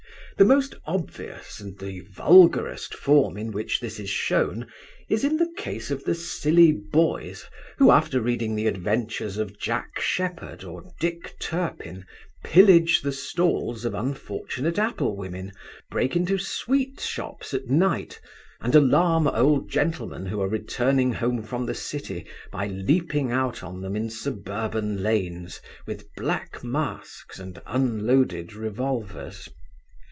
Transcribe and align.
The 0.37 0.45
most 0.47 0.73
obvious 0.87 1.59
and 1.59 1.77
the 1.77 1.99
vulgarest 1.99 2.95
form 2.95 3.37
in 3.37 3.51
which 3.51 3.79
this 3.79 3.99
is 3.99 4.09
shown 4.09 4.65
is 5.07 5.23
in 5.23 5.37
the 5.37 5.53
case 5.55 5.91
of 5.91 6.03
the 6.03 6.15
silly 6.15 6.71
boys 6.71 7.45
who, 7.77 7.91
after 7.91 8.19
reading 8.21 8.55
the 8.55 8.65
adventures 8.65 9.37
of 9.37 9.59
Jack 9.59 9.99
Sheppard 9.99 10.63
or 10.63 10.91
Dick 10.99 11.35
Turpin, 11.39 12.07
pillage 12.43 13.03
the 13.03 13.11
stalls 13.11 13.85
of 13.85 13.93
unfortunate 13.93 14.79
apple 14.79 15.15
women, 15.15 15.51
break 15.91 16.15
into 16.15 16.39
sweet 16.39 16.99
shops 16.99 17.53
at 17.53 17.67
night, 17.67 18.19
and 18.61 18.73
alarm 18.73 19.27
old 19.27 19.69
gentlemen 19.69 20.25
who 20.25 20.41
are 20.41 20.49
returning 20.49 21.13
home 21.13 21.43
from 21.43 21.67
the 21.67 21.75
city 21.75 22.25
by 22.51 22.65
leaping 22.65 23.31
out 23.31 23.61
on 23.61 23.79
them 23.81 23.95
in 23.95 24.09
suburban 24.09 25.03
lanes, 25.03 25.61
with 25.85 26.11
black 26.15 26.63
masks 26.63 27.37
and 27.37 27.61
unloaded 27.67 28.55
revolvers. 28.55 29.47